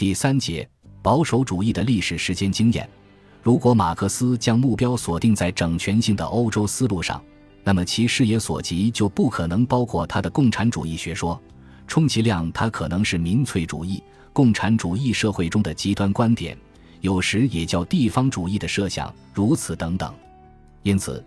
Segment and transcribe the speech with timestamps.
[0.00, 0.66] 第三节，
[1.02, 2.88] 保守主义的历史时间经验。
[3.42, 7.22] 如果马克思将目标锁定在整全性的欧洲思路上，
[7.62, 11.38] 那么其视野所及就不可能包括他的共产主义学说，
[11.86, 14.02] 充其量他可能是民粹主义、
[14.32, 16.56] 共产主义社会中的极端观点，
[17.02, 20.10] 有时也叫地方主义的设想，如此等等。
[20.82, 21.22] 因此，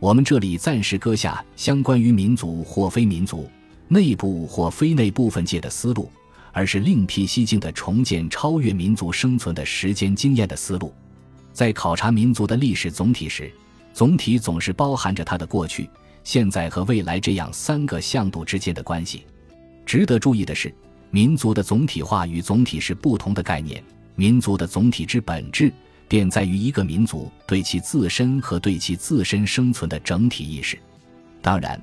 [0.00, 3.48] 我们这里暂时搁下相关于民族或非民族、
[3.86, 6.10] 内部或非内部分界的思路，
[6.56, 10.90] 而是另辟蹊径的重建超越民族生存的时间经验的思路。
[11.52, 13.52] 在考察民族的历史总体时，
[13.92, 15.86] 总体总是包含着它的过去、
[16.24, 19.26] 现在和未来这样三个向度之间的关系。
[19.84, 20.74] 值得注意的是，
[21.10, 23.84] 民族的总体化与总体是不同的概念。
[24.14, 25.70] 民族的总体之本质，
[26.08, 30.78] 便在于一个民族对其自身和对其自身生存的整体意识。
[31.42, 31.78] 当然，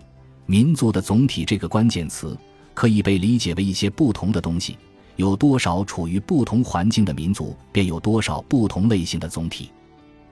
[0.48, 2.36] 民族的总体这个关键词
[2.74, 4.78] 可以被理解为一些不同的东西。
[5.16, 9.70] 有多少处于不同环境的民族，便有多少不同类型的总体。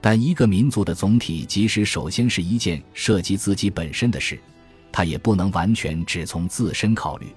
[0.00, 4.36] 但一个民族的总体，即使首先是一件涉及自己本身的事，
[4.90, 7.28] 它也不能完全只从自身考虑。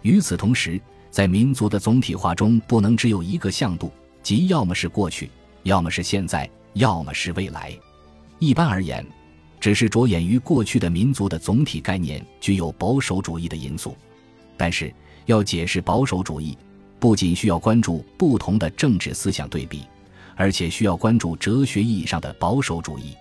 [0.00, 5.30] 与此同时，在民族的总体化中，不能只有一个向度，即要么是过去，
[5.64, 7.76] 要么是现在，要么是未来。
[8.38, 9.04] 一般而言，
[9.60, 13.94] 只是着眼于过去的民族的总体概念具有保守主义的因素。
[14.58, 14.92] 但是，
[15.24, 16.58] 要解释保守主义，
[16.98, 19.84] 不仅需要关注不同的政治思想对比。
[20.40, 23.12] 而且需要关注哲学意义上的保守主义。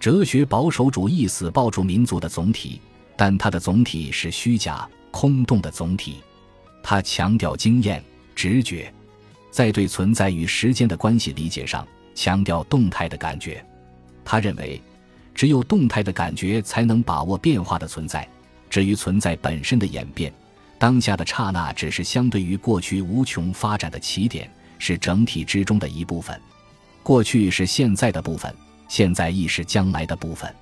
[0.00, 2.80] 哲学保守主义死抱住民族的总体，
[3.16, 6.16] 但它的总体是虚假、空洞的总体。
[6.82, 8.02] 它强调经验、
[8.34, 8.92] 直觉，
[9.52, 13.64] 在对存在与时间的关系理解上强调动态的感觉。
[14.24, 14.82] 他认为，
[15.32, 18.28] 只有动态的感觉才能把握变化的存在。
[18.68, 20.32] 至于存在本身的演变，
[20.78, 24.50] 当下的刹那只是相对于过去无穷发展的起点。
[24.80, 26.40] 是整体之中的一部分，
[27.02, 28.54] 过去是现在的部分，
[28.86, 30.54] 现在亦是将来的部分。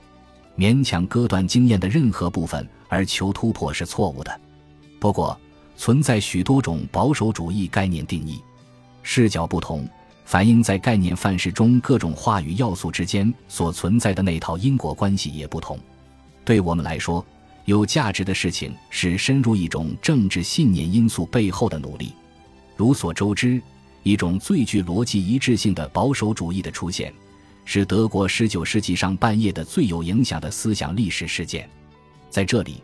[0.56, 4.41] 勉强割断经验的任何部分而求突破是错误的。
[4.99, 5.38] 不过，
[5.76, 8.41] 存在许多种保守主义概念定义，
[9.03, 9.87] 视角不同，
[10.25, 15.78] 反映在概念范式中各种话语要素之间所存在的那套因果关系也不同。
[16.43, 17.22] 对我们来说，
[17.66, 22.12] 有价值的事情是深入一种政治信念因素背后的努力。
[22.75, 23.62] 如所周知。
[24.03, 27.12] 一种最具逻辑一致性的保守主义的出现，
[27.65, 31.69] 是德国十九世纪上半叶的最有影响的思想历史事件。
[32.31, 32.81] 在这里，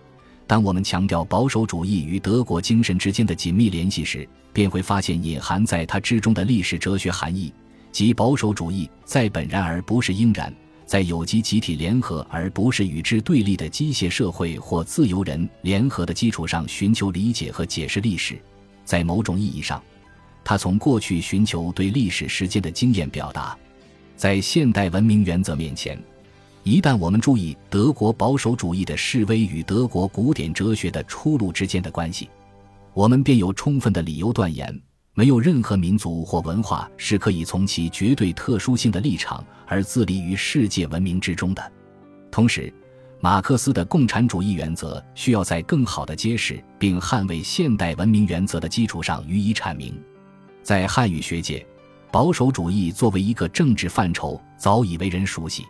[0.48, 7.54] 当我们强调保守主义与德国精神之间的紧密联系时，便会发现隐含在它之中的历史哲学含义，
[7.92, 10.52] 即保守主义在本然而不是应然，
[10.92, 18.38] 在有机集体联合而不是与之对立的机械社会或自由人联合的基础上寻求理解和解释历史，
[18.84, 19.82] 在某种意义上。
[20.44, 23.56] 他从过去寻求对历史时间的经验表达，
[24.16, 25.98] 在现代文明原则面前，
[26.62, 32.28] 一旦我们注意德国保守主义的示威与德国古典哲学的出路之间的关系，
[32.92, 34.78] 我们便有充分的理由断言，
[35.14, 41.72] 没有任何民族或文化是可以从其绝对特殊性的立场而自立于世界文明之中的。
[42.30, 42.72] 同时，
[43.20, 49.94] 马克思的共产主义原则需要在更好的揭示并捍卫现代文明原则的基础上予以阐明。
[50.62, 51.64] 在汉语学界，
[52.10, 55.64] 保守主义作为一个政治范畴早已为人熟悉。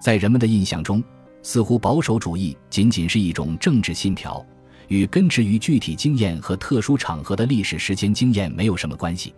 [0.00, 1.02] 在人们的印象中，
[1.40, 4.44] 似乎保守主义仅仅是一种政治信条，
[4.92, 9.34] 与根植于具体经验和特殊场合的历史时间经验没有什么关系。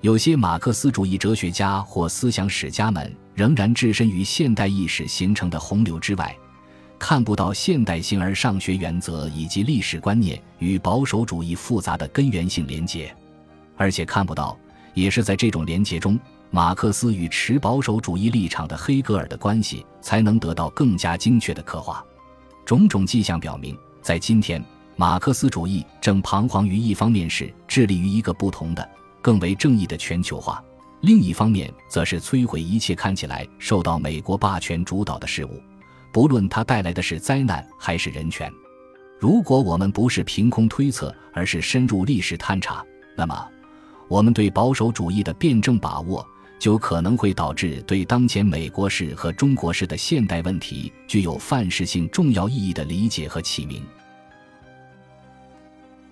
[0.00, 6.36] 有些马克思主义哲学家或思想史家们仍然置身于现代意识形成的洪流之外，
[6.98, 13.14] 看不到现代形而上学原则以及历史观念与保守主义复杂的根源性连结。
[13.76, 14.58] 而且看不到，
[14.94, 16.18] 也是在这种连结中，
[16.50, 22.04] 马克思与持保守主义立场的黑格尔的关系才能得到更加精确的刻画。
[22.66, 24.60] 种种迹象表明，在今天，
[25.00, 28.90] 马克思主义正彷徨于一方面是致力于一个不同的、
[29.22, 30.60] 更为正义的全球化，
[31.02, 35.62] 另一方面则是摧毁一切看起来受到美国霸权主导的事物，
[36.12, 38.52] 不论它带来的是灾难还是人权。
[39.20, 42.84] 如果我们不是凭空推测，而是深入历史探查，
[43.16, 43.48] 那么。
[44.08, 46.26] 我们对保守主义的辩证把握，
[46.58, 53.80] 就可能会导致对当前美国式和中国式的现代问题具有范式性重要意义的理解和启明。